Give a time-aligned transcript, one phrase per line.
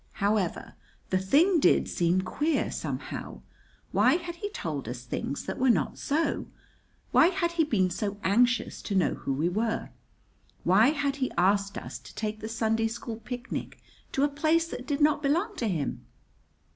[0.13, 0.73] However,
[1.11, 3.41] the thing did seem queer, somehow.
[3.91, 6.47] Why had he told us things that were not so?
[7.11, 9.89] Why had he been so anxious to know who we were?
[10.63, 13.77] Why, had he asked us to take the Sunday school picnic
[14.13, 16.03] to a place that did not belong to him?